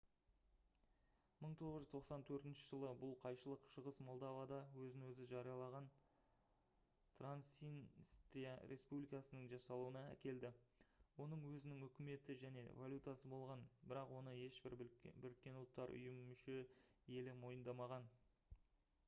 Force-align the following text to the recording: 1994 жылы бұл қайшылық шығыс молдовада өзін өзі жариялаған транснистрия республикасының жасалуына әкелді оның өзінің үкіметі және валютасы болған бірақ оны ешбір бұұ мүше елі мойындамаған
1994 1.47 2.53
жылы 2.69 2.91
бұл 3.01 3.11
қайшылық 3.23 3.65
шығыс 3.73 3.99
молдовада 4.05 4.57
өзін 4.85 5.03
өзі 5.09 5.25
жариялаған 5.33 5.89
транснистрия 7.19 8.53
республикасының 8.71 9.45
жасалуына 9.53 10.01
әкелді 10.15 10.51
оның 11.27 11.43
өзінің 11.51 11.83
үкіметі 11.89 12.37
және 12.45 12.63
валютасы 12.81 13.31
болған 13.35 13.67
бірақ 13.93 14.15
оны 14.21 14.33
ешбір 14.47 14.77
бұұ 14.81 16.17
мүше 16.25 16.59
елі 17.19 17.37
мойындамаған 17.45 18.09